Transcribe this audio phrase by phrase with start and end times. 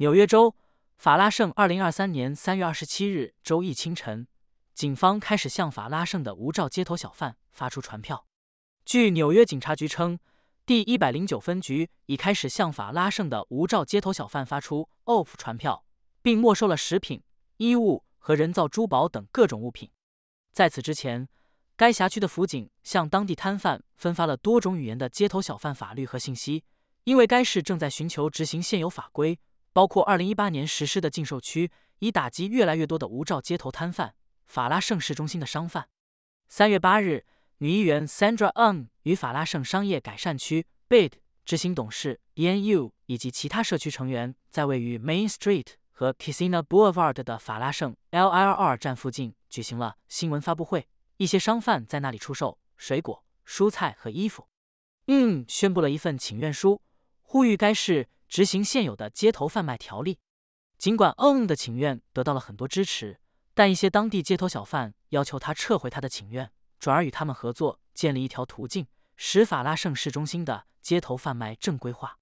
[0.00, 0.56] 纽约州
[0.96, 4.26] 法拉盛，二零二三年三月二十七日周一清晨，
[4.72, 8.24] 警方开始向法拉盛的无照街头小贩发出传票。
[8.86, 10.18] 据纽约警察局称，
[10.64, 15.84] 第一百零九分局已开始向法拉盛的无照街头小贩发出 “off” 传票，
[16.22, 17.22] 并没收了食品、
[17.58, 19.90] 衣物和人造珠宝等各种物品。
[20.54, 21.28] 在此之前，
[21.76, 26.64] 该辖区的辅警向当地摊贩分发了多种语言的街头小贩法律和信息，
[27.04, 29.38] 因为该市正在寻求执行现有法规。
[29.72, 34.14] 包括二零一八年实施的禁售区，以打击越来越多的无照街头摊贩。
[34.46, 35.88] 法拉盛市中心的商贩。
[36.48, 37.24] 三月八日，
[37.58, 41.12] 女议员 Sandra Ng 与法拉盛商业改善区 BID
[41.44, 50.88] 执行董事 Yan Yu 以及其他社区成员，在位于 Main Street 和 Kissena Boulevard 的法拉盛 LIRR 站附近举行了新闻发布会。
[51.18, 54.48] 一些商贩在那里出售水果、蔬菜和衣服。
[55.06, 56.80] 嗯，宣布了一份请愿书，
[57.22, 58.08] 呼吁该市。
[58.30, 60.20] 执行现有的街头贩卖条例，
[60.78, 63.18] 尽管嗯的请愿得到了很多支持，
[63.54, 72.18] 但一些当地街头小贩要求他撤回他的请愿，转而与他们合作，建立一条途径，使法拉盛市中心的街头贩卖正规化。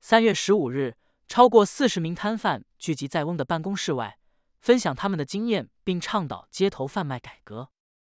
[0.00, 0.96] 三月十五日，
[1.28, 4.18] 超过四十名摊贩聚集在翁的办公室外，
[4.60, 7.70] 分享他们的经验，并倡导街头贩卖改革。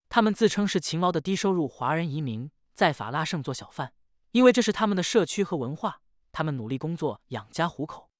[0.08, 3.92] 他们自称是勤劳的低收入华人移民，在法拉盛做小贩，
[4.30, 6.02] 因为这是他们的社区和文化。
[6.34, 8.10] 他们努力工作养家糊口。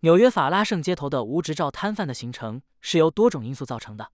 [0.00, 4.12] 纽约法拉盛街头的无执照摊贩的形成是由多种因素造成的。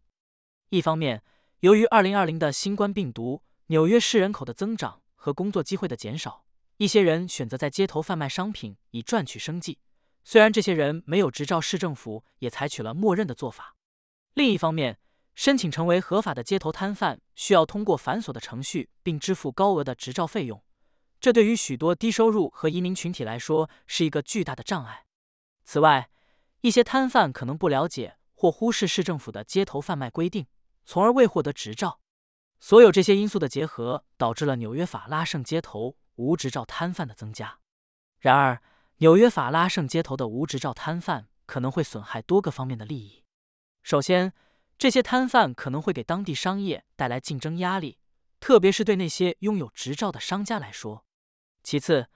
[0.71, 1.23] 一方面，
[1.61, 6.45] 由于2020的新冠病毒，纽约市人口的增长和工作机会的减少，
[6.77, 9.81] 一些人选择在街头贩卖商品以赚取生计。
[10.25, 13.75] 虽然这些人没有执照，市政府也采取了默认的做法。
[14.35, 14.99] 另一方面，
[15.35, 20.63] 申请成为合法的街头摊贩需要通过繁琐的程序，并支付高额的执照费用。
[21.23, 25.07] 这对于许多低收入和移民群体来说是一个巨大的障碍。
[25.63, 26.11] 此外，
[26.63, 30.49] 一些摊贩可能不了解或忽视市政府的街头贩卖规定，
[30.85, 32.01] 从而未获得执照。
[32.59, 37.61] 所有这些因素的结合，导致了纽约法拉盛街头无执照摊贩的增加。
[38.19, 38.61] 然而，
[38.97, 43.23] 纽约法拉盛街头的无执照摊贩可能会损害多个方面的利益。
[43.85, 44.33] 首先，
[44.77, 48.01] 这些摊贩可能会给当地商业带来竞争压力，
[48.41, 51.05] 特别是对那些拥有执照的商家来说。
[51.63, 52.09] 其次，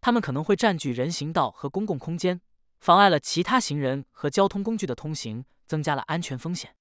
[0.00, 2.40] 他们可能会占据人行道和公共空间，
[2.80, 6.74] 妨碍了其他行人和交通工具的通行，增加了安全风险。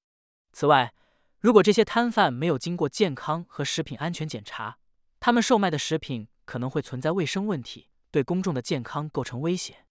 [0.51, 0.93] 此外，
[1.39, 4.77] 如果这些摊贩没有经过健康和食品安全检查，
[5.19, 9.85] 他们售卖的食品可能会存在卫生问题，对公众的健康构成威胁。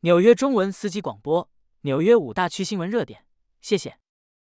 [0.00, 1.50] 纽约中文司机广播，
[1.82, 3.24] 纽约五大区新闻热点，
[3.60, 3.98] 谢谢。